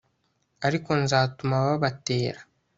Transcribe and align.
ariko 0.67 0.89
nzatuma 1.03 1.55
babatera 1.67 2.39